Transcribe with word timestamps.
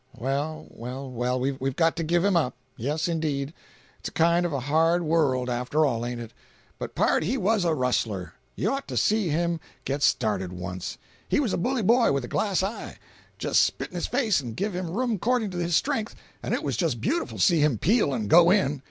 Well, 0.17 0.65
well, 0.71 1.07
well, 1.11 1.39
we've 1.39 1.75
got 1.75 1.95
to 1.97 2.03
give 2.03 2.25
him 2.25 2.35
up. 2.35 2.55
Yes 2.75 3.07
indeed. 3.07 3.53
It's 3.99 4.09
a 4.09 4.11
kind 4.11 4.47
of 4.47 4.51
a 4.51 4.61
hard 4.61 5.03
world, 5.03 5.47
after 5.47 5.85
all, 5.85 6.03
ain't 6.03 6.19
it? 6.19 6.33
But 6.79 6.95
pard, 6.95 7.23
he 7.23 7.37
was 7.37 7.65
a 7.65 7.75
rustler! 7.75 8.33
You 8.55 8.71
ought 8.71 8.87
to 8.87 8.97
seen 8.97 9.29
him 9.29 9.59
get 9.85 10.01
started 10.01 10.51
once. 10.53 10.97
He 11.29 11.39
was 11.39 11.53
a 11.53 11.55
bully 11.57 11.83
boy 11.83 12.11
with 12.13 12.25
a 12.25 12.27
glass 12.27 12.63
eye! 12.63 12.97
Just 13.37 13.61
spit 13.61 13.89
in 13.89 13.93
his 13.93 14.07
face 14.07 14.41
and 14.41 14.57
give 14.57 14.73
him 14.75 14.89
room 14.89 15.11
according 15.11 15.51
to 15.51 15.59
his 15.59 15.75
strength, 15.75 16.15
and 16.41 16.55
it 16.55 16.63
was 16.63 16.77
just 16.77 16.99
beautiful 16.99 17.37
to 17.37 17.43
see 17.43 17.59
him 17.59 17.77
peel 17.77 18.11
and 18.11 18.27
go 18.27 18.49
in. 18.49 18.79